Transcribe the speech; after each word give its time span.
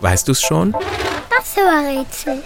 Weißt 0.00 0.28
du's 0.28 0.40
schon? 0.40 0.72
Das 0.72 1.56
Rätsel. 1.56 2.42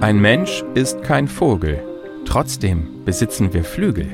Ein 0.00 0.20
Mensch 0.20 0.64
ist 0.74 1.02
kein 1.02 1.26
Vogel. 1.26 1.82
Trotzdem 2.26 3.04
besitzen 3.04 3.52
wir 3.52 3.64
Flügel. 3.64 4.10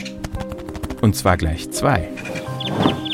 Und 1.01 1.17
zwar 1.17 1.37
gleich 1.37 1.71
zwei. 1.71 2.09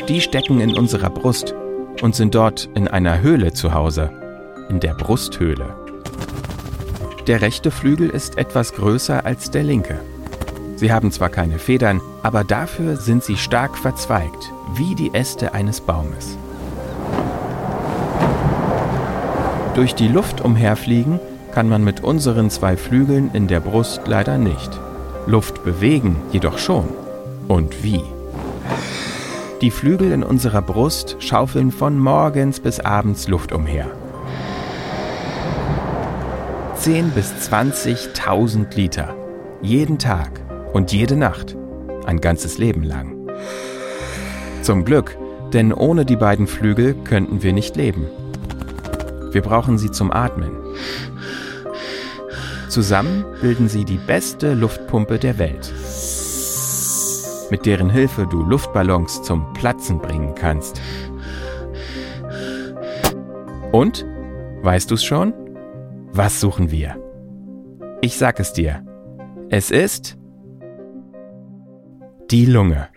Die 0.07 0.21
stecken 0.21 0.61
in 0.61 0.77
unserer 0.77 1.09
Brust 1.09 1.55
und 2.01 2.15
sind 2.15 2.35
dort 2.35 2.69
in 2.75 2.87
einer 2.87 3.21
Höhle 3.21 3.53
zu 3.53 3.73
Hause, 3.73 4.11
in 4.69 4.79
der 4.79 4.93
Brusthöhle. 4.93 5.90
Der 7.27 7.41
rechte 7.41 7.69
Flügel 7.69 8.09
ist 8.09 8.37
etwas 8.37 8.73
größer 8.73 9.25
als 9.25 9.51
der 9.51 9.63
linke. 9.63 9.99
Sie 10.75 10.91
haben 10.91 11.11
zwar 11.11 11.29
keine 11.29 11.59
Federn, 11.59 12.01
aber 12.23 12.43
dafür 12.43 12.97
sind 12.97 13.23
sie 13.23 13.37
stark 13.37 13.77
verzweigt, 13.77 14.51
wie 14.73 14.95
die 14.95 15.13
Äste 15.13 15.53
eines 15.53 15.81
Baumes. 15.81 16.37
Durch 19.75 19.93
die 19.93 20.07
Luft 20.07 20.41
umherfliegen 20.41 21.19
kann 21.53 21.69
man 21.69 21.83
mit 21.83 22.03
unseren 22.03 22.49
zwei 22.49 22.75
Flügeln 22.77 23.29
in 23.33 23.47
der 23.47 23.59
Brust 23.59 24.01
leider 24.07 24.37
nicht. 24.37 24.79
Luft 25.27 25.63
bewegen 25.63 26.15
jedoch 26.31 26.57
schon. 26.57 26.87
Und 27.47 27.83
wie? 27.83 28.01
Die 29.61 29.71
Flügel 29.71 30.11
in 30.11 30.23
unserer 30.23 30.63
Brust 30.63 31.17
schaufeln 31.19 31.71
von 31.71 31.99
morgens 31.99 32.59
bis 32.59 32.79
abends 32.79 33.27
Luft 33.27 33.51
umher. 33.51 33.85
10 36.81 37.11
bis 37.11 37.31
20.000 37.51 38.75
Liter. 38.75 39.15
Jeden 39.61 39.99
Tag 39.99 40.41
und 40.73 40.91
jede 40.91 41.15
Nacht. 41.15 41.55
Ein 42.07 42.19
ganzes 42.19 42.57
Leben 42.57 42.81
lang. 42.81 43.29
Zum 44.63 44.83
Glück, 44.83 45.15
denn 45.53 45.73
ohne 45.73 46.05
die 46.05 46.15
beiden 46.15 46.47
Flügel 46.47 46.95
könnten 46.95 47.43
wir 47.43 47.53
nicht 47.53 47.75
leben. 47.75 48.07
Wir 49.29 49.43
brauchen 49.43 49.77
sie 49.77 49.91
zum 49.91 50.11
Atmen. 50.11 50.57
Zusammen 52.67 53.25
bilden 53.41 53.69
sie 53.69 53.85
die 53.85 53.99
beste 53.99 54.55
Luftpumpe 54.55 55.19
der 55.19 55.37
Welt, 55.37 55.71
mit 57.51 57.67
deren 57.67 57.91
Hilfe 57.91 58.25
du 58.25 58.41
Luftballons 58.41 59.21
zum 59.21 59.53
Platzen 59.53 59.99
bringen 59.99 60.33
kannst. 60.33 60.81
Und? 63.71 64.03
Weißt 64.63 64.89
du's 64.89 65.03
schon? 65.03 65.40
Was 66.13 66.41
suchen 66.41 66.71
wir? 66.71 66.97
Ich 68.01 68.17
sag 68.17 68.41
es 68.41 68.51
dir. 68.51 68.85
Es 69.49 69.71
ist 69.71 70.17
die 72.29 72.45
Lunge. 72.45 72.89